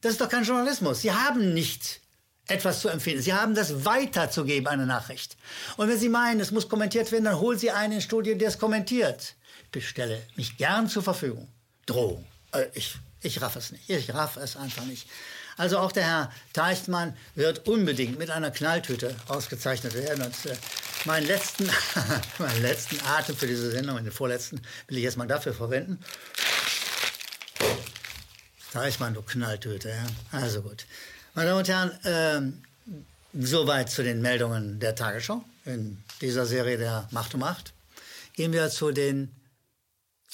Das 0.00 0.12
ist 0.12 0.20
doch 0.20 0.28
kein 0.28 0.44
Journalismus. 0.44 1.00
Sie 1.00 1.12
haben 1.12 1.54
nicht 1.54 2.00
etwas 2.46 2.80
zu 2.80 2.88
empfinden. 2.88 3.22
Sie 3.22 3.32
haben 3.32 3.54
das 3.54 3.84
weiterzugeben, 3.84 4.66
eine 4.66 4.86
Nachricht. 4.86 5.36
Und 5.76 5.88
wenn 5.88 5.98
Sie 5.98 6.10
meinen, 6.10 6.40
es 6.40 6.50
muss 6.50 6.68
kommentiert 6.68 7.10
werden, 7.10 7.24
dann 7.24 7.40
holen 7.40 7.58
Sie 7.58 7.70
einen 7.70 7.94
ins 7.94 8.04
Studio, 8.04 8.34
der 8.34 8.48
es 8.48 8.58
kommentiert. 8.58 9.36
Ich 9.74 9.88
stelle 9.88 10.20
mich 10.36 10.56
gern 10.56 10.88
zur 10.88 11.02
Verfügung. 11.02 11.48
Drohung. 11.86 12.24
Äh, 12.54 12.66
ich, 12.74 12.96
ich 13.20 13.40
raff 13.42 13.56
es 13.56 13.72
nicht. 13.72 13.88
Ich 13.88 14.12
raff 14.14 14.36
es 14.36 14.56
einfach 14.56 14.84
nicht. 14.84 15.06
Also 15.56 15.78
auch 15.78 15.92
der 15.92 16.04
Herr 16.04 16.32
Teichmann 16.52 17.16
wird 17.34 17.68
unbedingt 17.68 18.18
mit 18.18 18.30
einer 18.30 18.50
Knalltüte 18.50 19.14
ausgezeichnet 19.28 19.94
werden. 19.94 20.24
Und 20.24 20.46
äh, 20.46 20.56
meinen, 21.04 21.26
letzten, 21.26 21.70
meinen 22.38 22.62
letzten 22.62 23.00
Atem 23.06 23.36
für 23.36 23.46
diese 23.46 23.70
Sendung, 23.70 23.96
den 24.02 24.12
vorletzten, 24.12 24.60
will 24.88 24.98
ich 24.98 25.04
jetzt 25.04 25.16
mal 25.16 25.28
dafür 25.28 25.54
verwenden. 25.54 26.02
Teichmann, 28.72 29.14
du 29.14 29.22
Knalltüte. 29.22 29.90
Ja? 29.90 30.06
Also 30.32 30.62
gut. 30.62 30.86
Meine 31.34 31.50
Damen 31.50 31.60
und 31.60 31.68
Herren, 31.68 32.54
äh, 33.34 33.44
soweit 33.46 33.90
zu 33.90 34.02
den 34.02 34.20
Meldungen 34.20 34.80
der 34.80 34.94
Tagesschau 34.94 35.44
in 35.64 36.02
dieser 36.20 36.46
Serie 36.46 36.78
der 36.78 37.08
Macht 37.10 37.34
um 37.34 37.40
Macht. 37.40 37.72
Gehen 38.34 38.52
wir 38.52 38.68
zu 38.70 38.90
den 38.90 39.30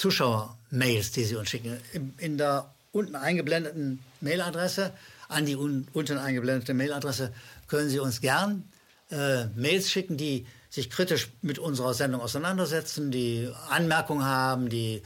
Zuschauer-Mails, 0.01 1.13
die 1.13 1.25
Sie 1.25 1.37
uns 1.37 1.51
schicken. 1.51 1.79
In 2.17 2.39
der 2.39 2.73
unten 2.91 3.15
eingeblendeten 3.17 4.01
Mailadresse, 4.23 4.93
an 5.29 5.45
die 5.45 5.57
un 5.57 5.87
unten 5.93 6.17
eingeblendete 6.17 6.73
Mailadresse, 6.73 7.33
können 7.69 7.91
Sie 7.91 7.99
uns 7.99 8.23
gern 8.23 8.65
äh, 9.11 9.45
Mails 9.57 9.91
schicken, 9.91 10.17
die 10.17 10.47
sich 10.71 10.89
kritisch 10.89 11.29
mit 11.43 11.59
unserer 11.59 11.93
Sendung 11.93 12.23
auseinandersetzen, 12.23 13.11
die 13.11 13.51
Anmerkungen 13.69 14.25
haben, 14.25 14.71
die 14.71 15.03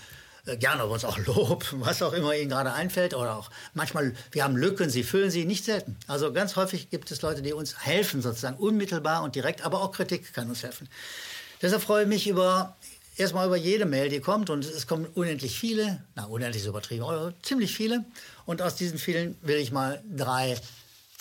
äh, 0.47 0.57
gerne 0.57 0.87
uns 0.87 1.05
auch 1.05 1.19
Lob, 1.19 1.67
was 1.73 2.01
auch 2.01 2.13
immer 2.13 2.33
Ihnen 2.37 2.51
gerade 2.51 2.73
einfällt 2.73 3.15
oder 3.15 3.37
auch 3.37 3.51
manchmal, 3.73 4.15
wir 4.31 4.45
haben 4.45 4.57
Lücken, 4.57 4.91
Sie 4.91 5.03
füllen 5.03 5.31
sie, 5.31 5.45
nicht 5.45 5.65
selten. 5.65 5.97
Also 6.07 6.33
ganz 6.33 6.55
häufig 6.55 6.91
gibt 6.91 7.11
es 7.11 7.21
Leute, 7.21 7.43
die 7.43 7.53
uns 7.53 7.85
helfen 7.85 8.23
sozusagen, 8.23 8.59
unmittelbar 8.59 9.25
und 9.25 9.35
direkt, 9.35 9.65
aber 9.65 9.83
auch 9.83 9.91
Kritik 9.91 10.33
kann 10.33 10.49
uns 10.49 10.63
helfen. 10.63 10.89
Deshalb 11.63 11.83
freue 11.83 12.03
ich 12.03 12.09
mich 12.09 12.29
über 12.29 12.77
erstmal 13.17 13.47
über 13.47 13.57
jede 13.57 13.87
Mail, 13.87 14.09
die 14.09 14.21
kommt. 14.21 14.51
Und 14.51 14.65
es 14.65 14.87
kommen 14.87 15.07
unendlich 15.07 15.59
viele, 15.59 16.05
na, 16.15 16.25
unendlich 16.25 16.63
ist 16.63 16.69
übertrieben, 16.69 17.05
aber 17.05 17.35
ziemlich 17.43 17.75
viele. 17.75 18.05
Und 18.47 18.63
aus 18.63 18.77
diesen 18.77 18.99
vielen 18.99 19.37
will 19.43 19.57
ich 19.57 19.73
mal 19.73 20.03
drei 20.09 20.59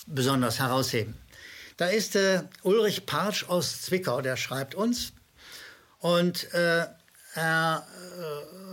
besonders 0.07 0.59
herausheben. 0.59 1.15
Da 1.77 1.87
ist 1.87 2.15
äh, 2.15 2.43
Ulrich 2.61 3.05
Partsch 3.05 3.45
aus 3.47 3.81
Zwickau, 3.81 4.21
der 4.21 4.37
schreibt 4.37 4.75
uns. 4.75 5.13
Und 5.99 6.53
äh, 6.53 6.85
Herr 7.33 7.87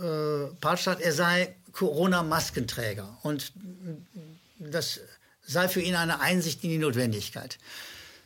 äh, 0.03 0.53
Partsch 0.59 0.83
sagt, 0.83 1.01
er 1.01 1.13
sei 1.13 1.55
Corona-Maskenträger. 1.71 3.17
Und 3.23 3.53
das 4.59 4.99
sei 5.47 5.67
für 5.67 5.81
ihn 5.81 5.95
eine 5.95 6.19
Einsicht 6.19 6.63
in 6.63 6.69
die 6.69 6.77
Notwendigkeit. 6.77 7.57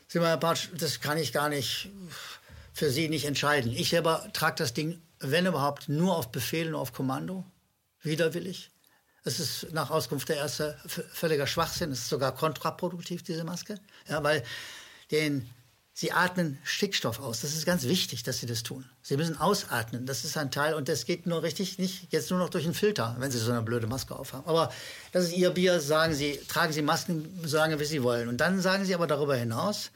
Sieh 0.08 0.20
mal, 0.20 0.30
Herr 0.30 0.38
Partsch, 0.38 0.70
das 0.78 1.00
kann 1.00 1.18
ich 1.18 1.32
gar 1.32 1.50
nicht 1.50 1.90
für 2.76 2.92
sie 2.92 3.08
nicht 3.08 3.26
entscheiden. 3.26 3.72
Ich 3.72 3.90
selber 3.90 4.28
trage 4.34 4.58
das 4.58 4.74
Ding, 4.74 5.02
wenn 5.20 5.46
überhaupt, 5.46 5.88
nur 5.88 6.16
auf 6.18 6.32
Befehl 6.32 6.68
und 6.68 6.76
auf 6.76 6.92
Kommando, 6.92 7.46
widerwillig. 8.02 8.70
Es 9.24 9.40
ist 9.40 9.72
nach 9.72 9.90
Auskunft 9.90 10.30
der 10.30 10.36
Ärzte 10.36 10.78
völliger 10.86 11.48
Schwachsinn. 11.48 11.92
Es 11.92 12.00
ist 12.00 12.10
sogar 12.10 12.36
kontraproduktiv, 12.36 13.24
diese 13.24 13.46
Maske. 13.46 13.80
Ja, 14.08 14.22
weil 14.24 14.44
den, 15.10 15.50
sie 15.94 16.12
atmen 16.12 16.60
Stickstoff 16.64 17.20
aus. 17.20 17.42
Das 17.42 17.56
ist 17.56 17.66
ganz 17.66 17.86
wichtig, 17.86 18.24
dass 18.24 18.40
sie 18.40 18.46
das 18.46 18.62
tun. 18.62 18.86
Sie 19.02 19.16
müssen 19.16 19.38
ausatmen. 19.40 20.06
Das 20.06 20.26
ist 20.26 20.38
ein 20.38 20.52
Teil. 20.52 20.76
Und 20.76 20.90
das 20.90 21.06
geht 21.06 21.26
nur 21.26 21.44
richtig 21.44 21.80
nicht 21.80 22.12
jetzt 22.12 22.30
nur 22.30 22.40
noch 22.40 22.50
durch 22.50 22.66
einen 22.66 22.76
Filter, 22.76 23.16
wenn 23.18 23.32
sie 23.32 23.40
so 23.40 23.52
eine 23.52 23.64
blöde 23.64 23.88
Maske 23.88 24.16
aufhaben. 24.16 24.46
Aber 24.48 24.72
das 25.14 25.24
ist 25.24 25.34
ihr 25.34 25.50
Bier. 25.50 25.80
Sagen 25.80 26.14
sie, 26.14 26.40
tragen 26.50 26.74
sie 26.74 26.82
Masken 26.82 27.40
so 27.46 27.56
lange, 27.56 27.80
wie 27.80 27.86
sie 27.86 28.04
wollen. 28.04 28.28
Und 28.28 28.38
dann 28.38 28.60
sagen 28.60 28.84
sie 28.84 28.94
aber 28.94 29.08
darüber 29.08 29.36
hinaus, 29.36 29.92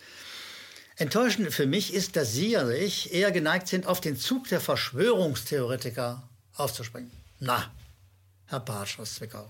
Enttäuschend 1.00 1.53
für 1.53 1.65
mich 1.65 1.94
ist, 1.94 2.18
dass 2.18 2.34
Sie 2.34 2.58
und 2.58 2.72
ich 2.72 3.13
eher 3.13 3.32
geneigt 3.32 3.70
sind, 3.70 3.88
auf 3.88 4.01
den 4.01 4.18
Zug 4.18 4.50
der 4.50 4.60
Verschwörungstheoretiker 4.60 6.22
aufzuspringen. 6.56 7.10
Na, 7.39 7.72
Herr 8.48 8.60
Bartsch 8.60 9.00
aus 9.00 9.15
Zwickau. 9.15 9.50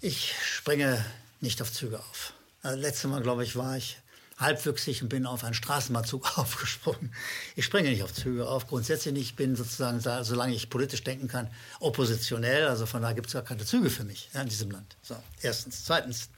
Ich 0.00 0.34
springe 0.42 1.04
nicht 1.40 1.60
auf 1.60 1.70
Züge 1.70 1.98
auf. 1.98 2.32
Das 2.62 2.78
letzte 2.78 3.08
Mal, 3.08 3.20
glaube 3.20 3.44
ich, 3.44 3.54
war 3.54 3.76
ich 3.76 3.98
halbwüchsig 4.38 5.02
und 5.02 5.10
bin 5.10 5.26
auf 5.26 5.44
einen 5.44 5.52
Straßenbahnzug 5.52 6.38
aufgesprungen. 6.38 7.14
Ich 7.54 7.66
springe 7.66 7.90
nicht 7.90 8.02
auf 8.02 8.14
Züge 8.14 8.48
auf, 8.48 8.66
grundsätzlich 8.66 9.12
nicht. 9.12 9.26
Ich 9.26 9.36
bin 9.36 9.56
sozusagen, 9.56 10.00
solange 10.24 10.54
ich 10.54 10.70
politisch 10.70 11.04
denken 11.04 11.28
kann, 11.28 11.50
oppositionell. 11.80 12.66
Also 12.66 12.86
von 12.86 13.02
daher 13.02 13.14
gibt 13.14 13.26
es 13.26 13.34
gar 13.34 13.42
keine 13.42 13.66
Züge 13.66 13.90
für 13.90 14.04
mich 14.04 14.30
ja, 14.32 14.40
in 14.40 14.48
diesem 14.48 14.70
Land. 14.70 14.96
So, 15.02 15.16
erstens. 15.42 15.84
Zweitens. 15.84 16.30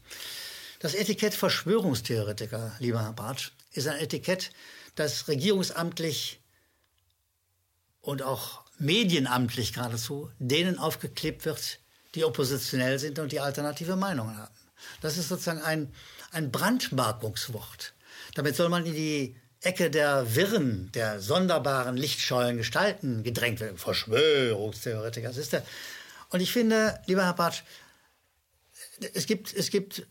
Das 0.85 0.93
Etikett 0.93 1.35
Verschwörungstheoretiker, 1.35 2.77
lieber 2.79 3.01
Herr 3.01 3.15
Bartsch, 3.15 3.53
ist 3.73 3.89
ein 3.89 3.97
Etikett, 3.97 4.51
das 4.97 5.29
regierungsamtlich 5.29 6.43
und 8.03 8.23
auch 8.23 8.61
medienamtlich 8.77 9.73
geradezu 9.73 10.31
denen 10.39 10.79
aufgeklebt 10.79 11.47
wird, 11.47 11.79
die 12.15 12.23
oppositionell 12.23 12.99
sind 12.99 13.19
und 13.19 13.33
die 13.33 13.41
alternative 13.41 13.97
Meinungen 13.97 14.37
haben. 14.37 14.55
Das 15.01 15.17
ist 15.17 15.31
sozusagen 15.31 15.63
ein, 15.63 15.91
ein 16.33 16.53
Brandmarkungswort. 16.53 17.95
Damit 18.35 18.55
soll 18.55 18.69
man 18.69 18.85
in 18.85 18.93
die 18.93 19.37
Ecke 19.63 19.89
der 19.89 20.35
Wirren, 20.37 20.93
der 20.93 21.19
sonderbaren, 21.19 21.97
lichtscheuen 21.97 22.59
Gestalten 22.59 23.23
gedrängt 23.23 23.61
werden. 23.61 23.79
Verschwörungstheoretiker, 23.79 25.31
ist 25.31 25.55
der. 25.55 25.65
Und 26.29 26.41
ich 26.41 26.53
finde, 26.53 27.01
lieber 27.07 27.25
Herr 27.25 27.33
Bartsch, 27.33 27.63
es 29.15 29.25
gibt, 29.25 29.55
es 29.55 29.71
gibt 29.71 30.07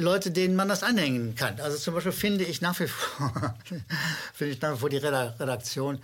Leute, 0.00 0.30
denen 0.30 0.56
man 0.56 0.68
das 0.68 0.82
anhängen 0.82 1.34
kann. 1.34 1.60
Also 1.60 1.78
zum 1.78 1.94
Beispiel 1.94 2.12
finde 2.12 2.44
ich 2.44 2.60
nach 2.60 2.78
wie 2.80 2.88
vor, 2.88 3.54
finde 4.34 4.54
ich 4.54 4.60
nach 4.60 4.74
wie 4.74 4.78
vor 4.78 4.90
die 4.90 4.98
Redaktion 4.98 6.00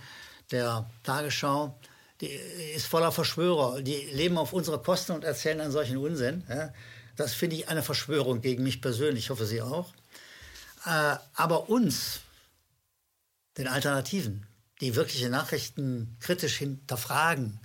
der 0.51 0.89
Tagesschau 1.03 1.75
die 2.21 2.27
ist 2.27 2.87
voller 2.87 3.11
Verschwörer. 3.11 3.81
Die 3.81 4.09
leben 4.11 4.37
auf 4.37 4.53
unsere 4.53 4.81
Kosten 4.81 5.11
und 5.11 5.23
erzählen 5.23 5.61
einen 5.61 5.71
solchen 5.71 5.97
Unsinn. 5.97 6.43
Das 7.15 7.33
finde 7.33 7.55
ich 7.55 7.67
eine 7.67 7.83
Verschwörung 7.83 8.41
gegen 8.41 8.63
mich 8.63 8.81
persönlich, 8.81 9.25
ich 9.25 9.29
hoffe 9.29 9.45
Sie 9.45 9.61
auch. 9.61 9.93
Äh, 10.85 11.15
aber 11.33 11.69
uns, 11.69 12.21
den 13.57 13.67
Alternativen, 13.67 14.45
die 14.81 14.95
wirkliche 14.95 15.29
Nachrichten 15.29 16.15
kritisch 16.19 16.57
hinterfragen, 16.57 17.59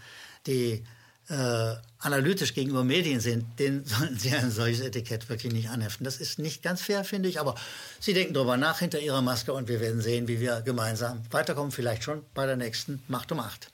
die 0.47 0.85
äh, 1.33 1.77
analytisch 1.99 2.53
gegenüber 2.53 2.85
Medien 2.85 3.21
sind, 3.21 3.59
denen 3.59 3.85
sollten 3.87 4.19
Sie 4.19 4.35
ein 4.35 4.51
solches 4.51 4.81
Etikett 4.81 5.29
wirklich 5.29 5.53
nicht 5.53 5.71
anheften. 5.71 6.05
Das 6.05 6.19
ist 6.19 6.39
nicht 6.39 6.63
ganz 6.63 6.83
fair, 6.83 7.05
finde 7.05 7.29
ich, 7.29 7.41
aber 7.41 7.55
Sie 8.01 8.13
denken 8.13 8.35
darüber 8.35 8.57
nach 8.57 8.81
hinter 8.81 9.01
Ihrer 9.01 9.23
Maske 9.23 9.53
und 9.53 9.69
wir 9.69 9.81
werden 9.81 10.03
sehen, 10.03 10.29
wie 10.29 10.41
wir 10.41 10.61
gemeinsam 10.61 11.23
weiterkommen, 11.31 11.73
vielleicht 11.73 12.05
schon 12.05 12.23
bei 12.35 12.45
der 12.47 12.57
nächsten 12.57 13.03
Macht 13.09 13.33
um 13.33 13.41
Acht. 13.41 13.73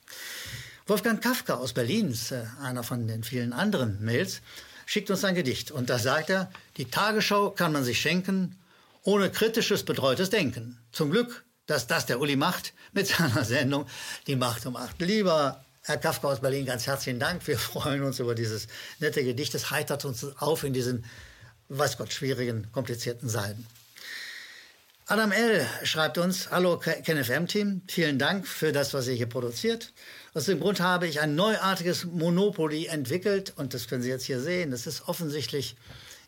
Wolfgang 0.87 1.21
Kafka 1.21 1.55
aus 1.55 1.73
Berlin, 1.73 2.17
äh, 2.31 2.45
einer 2.63 2.85
von 2.85 3.09
den 3.09 3.25
vielen 3.25 3.53
anderen 3.53 4.03
Mails, 4.05 4.41
schickt 4.87 5.11
uns 5.11 5.25
ein 5.25 5.35
Gedicht 5.35 5.71
und 5.71 5.91
da 5.91 5.99
sagt 5.99 6.31
er, 6.31 6.51
die 6.77 6.87
Tagesschau 6.87 7.51
kann 7.51 7.73
man 7.73 7.85
sich 7.85 8.01
schenken, 8.01 8.57
ohne 9.03 9.31
kritisches, 9.31 9.83
betreutes 9.83 10.31
Denken. 10.31 10.79
Zum 10.93 11.11
Glück, 11.11 11.45
dass 11.67 11.87
das 11.87 12.07
der 12.07 12.21
Uli 12.21 12.37
macht 12.37 12.73
mit 12.93 13.07
seiner 13.09 13.45
Sendung 13.45 13.87
Die 14.27 14.37
Macht 14.37 14.65
um 14.65 14.77
Acht. 14.77 15.01
Lieber 15.01 15.65
Herr 15.83 15.97
Kafka 15.97 16.29
aus 16.29 16.41
Berlin, 16.41 16.67
ganz 16.67 16.87
herzlichen 16.87 17.19
Dank. 17.19 17.47
Wir 17.47 17.59
freuen 17.59 18.03
uns 18.03 18.19
über 18.21 18.35
dieses 18.35 18.67
nette 18.99 19.25
Gedicht. 19.25 19.55
Es 19.55 19.71
heitert 19.71 20.05
uns 20.05 20.25
auf 20.39 20.65
in 20.65 20.73
diesen, 20.73 21.05
weiß 21.69 21.99
Gott, 21.99 22.13
schwierigen, 22.13 22.71
komplizierten 22.73 23.29
Seiten. 23.29 23.67
Adam 25.07 25.33
L. 25.33 25.67
schreibt 25.85 26.19
uns, 26.19 26.51
hallo 26.51 26.79
KenFM-Team, 26.79 27.81
vielen 27.89 28.19
Dank 28.19 28.47
für 28.47 28.73
das, 28.73 28.93
was 28.93 29.09
ihr 29.09 29.15
hier 29.15 29.27
produziert. 29.27 29.95
Aus 30.35 30.45
dem 30.45 30.61
Grund 30.61 30.81
habe 30.81 31.09
ich 31.09 31.23
ein 31.23 31.35
neuartiges 31.35 32.05
Monopoly 32.05 32.87
entwickelt 32.87 33.55
und 33.57 33.73
das 33.73 33.89
können 33.89 34.03
Sie 34.03 34.11
jetzt 34.11 34.27
hier 34.27 34.39
sehen. 34.39 34.71
Das 34.71 34.87
ist 34.87 35.09
offensichtlich, 35.09 35.77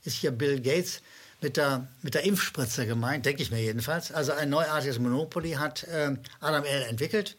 ist 0.04 0.16
hier 0.16 0.30
Bill 0.30 0.60
Gates 0.62 1.02
mit 1.42 1.58
der, 1.58 1.88
mit 2.00 2.14
der 2.14 2.24
Impfspritze 2.24 2.86
gemeint, 2.86 3.26
denke 3.26 3.42
ich 3.42 3.50
mir 3.50 3.60
jedenfalls. 3.60 4.12
Also 4.12 4.32
ein 4.32 4.48
neuartiges 4.48 4.98
Monopoly 4.98 5.52
hat 5.52 5.84
äh, 5.84 6.16
Adam 6.40 6.64
L. 6.64 6.82
entwickelt 6.84 7.36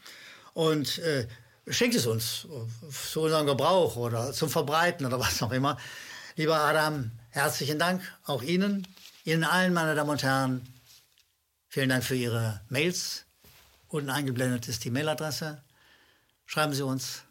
und 0.53 1.00
äh, 1.00 1.25
schenkt 1.68 1.96
es 1.96 2.06
uns 2.06 2.48
zu 3.12 3.22
unserem 3.22 3.46
Gebrauch 3.46 3.96
oder 3.96 4.34
zum 4.34 4.50
Verbreiten 4.50 5.06
oder 5.06 5.20
was 5.20 5.41
auch 5.44 5.51
immer. 5.51 5.77
Lieber 6.36 6.60
Adam, 6.60 7.12
herzlichen 7.30 7.80
Dank 7.80 8.01
auch 8.25 8.41
Ihnen, 8.41 8.88
Ihnen 9.25 9.44
allen, 9.44 9.74
meine 9.74 9.96
Damen 9.96 10.10
und 10.10 10.24
Herren. 10.24 10.68
Vielen 11.68 11.89
Dank 11.89 12.03
für 12.03 12.15
Ihre 12.15 12.62
Mails. 12.70 13.25
Unten 13.88 14.10
eingeblendet 14.10 14.68
ist 14.68 14.84
die 14.84 14.89
Mailadresse. 14.89 15.62
Schreiben 16.46 16.74
Sie 16.74 16.84
uns, 16.84 17.24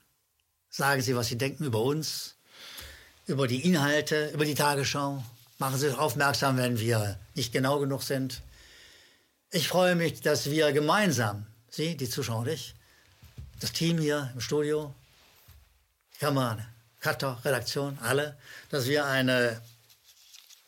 sagen 0.68 1.02
Sie, 1.02 1.16
was 1.16 1.28
Sie 1.28 1.37
denken 1.37 1.64
über 1.64 1.82
uns, 1.82 2.37
über 3.26 3.46
die 3.46 3.64
Inhalte, 3.64 4.30
über 4.32 4.44
die 4.44 4.54
Tagesschau. 4.54 5.22
Machen 5.58 5.78
Sie 5.78 5.96
aufmerksam, 5.96 6.56
wenn 6.56 6.78
wir 6.78 7.18
nicht 7.34 7.52
genau 7.52 7.80
genug 7.80 8.02
sind. 8.02 8.42
Ich 9.50 9.68
freue 9.68 9.94
mich, 9.94 10.20
dass 10.20 10.50
wir 10.50 10.72
gemeinsam, 10.72 11.46
Sie, 11.68 11.96
die 11.96 12.08
Zuschauer 12.08 12.40
und 12.40 12.49
ich, 12.49 12.75
das 13.60 13.72
Team 13.72 13.98
hier 13.98 14.30
im 14.34 14.40
Studio, 14.40 14.94
Kamera, 16.18 16.58
Cutter, 17.00 17.38
Redaktion, 17.44 17.98
alle, 18.00 18.36
dass 18.70 18.86
wir 18.86 19.06
eine 19.06 19.60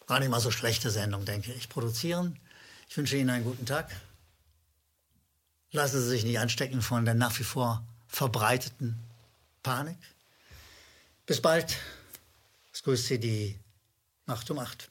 gar 0.06 0.20
nicht 0.20 0.28
mal 0.28 0.40
so 0.40 0.50
schlechte 0.50 0.90
Sendung, 0.90 1.24
denke 1.24 1.52
ich, 1.52 1.68
produzieren. 1.68 2.38
Ich 2.88 2.96
wünsche 2.96 3.16
Ihnen 3.16 3.30
einen 3.30 3.44
guten 3.44 3.64
Tag. 3.64 3.90
Lassen 5.70 6.02
Sie 6.02 6.08
sich 6.08 6.24
nicht 6.24 6.38
anstecken 6.38 6.82
von 6.82 7.06
der 7.06 7.14
nach 7.14 7.38
wie 7.38 7.44
vor 7.44 7.82
verbreiteten 8.08 8.98
Panik. 9.62 9.96
Bis 11.24 11.40
bald. 11.40 11.78
Es 12.74 12.82
grüßt 12.82 13.06
Sie 13.06 13.18
die 13.18 13.58
Macht 14.26 14.50
um 14.50 14.56
Macht. 14.56 14.90